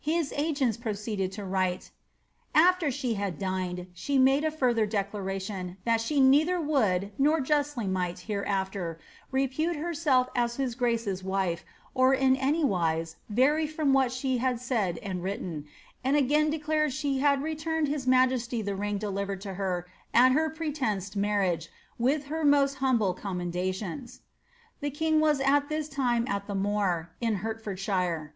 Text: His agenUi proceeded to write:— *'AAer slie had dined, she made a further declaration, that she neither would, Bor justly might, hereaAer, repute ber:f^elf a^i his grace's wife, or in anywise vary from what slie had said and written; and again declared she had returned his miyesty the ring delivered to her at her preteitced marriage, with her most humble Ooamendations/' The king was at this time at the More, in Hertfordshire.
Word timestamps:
His 0.00 0.32
agenUi 0.32 0.80
proceeded 0.80 1.32
to 1.32 1.44
write:— 1.44 1.90
*'AAer 2.54 2.74
slie 2.86 3.16
had 3.16 3.38
dined, 3.38 3.88
she 3.92 4.16
made 4.16 4.42
a 4.42 4.50
further 4.50 4.86
declaration, 4.86 5.76
that 5.84 6.00
she 6.00 6.18
neither 6.18 6.58
would, 6.58 7.12
Bor 7.18 7.42
justly 7.42 7.86
might, 7.86 8.24
hereaAer, 8.26 8.96
repute 9.30 9.76
ber:f^elf 9.76 10.32
a^i 10.34 10.56
his 10.56 10.74
grace's 10.76 11.22
wife, 11.22 11.62
or 11.92 12.14
in 12.14 12.36
anywise 12.36 13.16
vary 13.28 13.66
from 13.66 13.92
what 13.92 14.12
slie 14.12 14.38
had 14.38 14.58
said 14.62 14.96
and 15.02 15.22
written; 15.22 15.66
and 16.02 16.16
again 16.16 16.48
declared 16.48 16.94
she 16.94 17.18
had 17.18 17.42
returned 17.42 17.88
his 17.88 18.06
miyesty 18.06 18.64
the 18.64 18.74
ring 18.74 18.96
delivered 18.96 19.42
to 19.42 19.52
her 19.52 19.86
at 20.14 20.32
her 20.32 20.48
preteitced 20.48 21.16
marriage, 21.16 21.68
with 21.98 22.28
her 22.28 22.46
most 22.46 22.76
humble 22.76 23.14
Ooamendations/' 23.14 24.20
The 24.80 24.90
king 24.90 25.20
was 25.20 25.38
at 25.40 25.68
this 25.68 25.90
time 25.90 26.24
at 26.28 26.46
the 26.46 26.54
More, 26.54 27.10
in 27.20 27.34
Hertfordshire. 27.44 28.32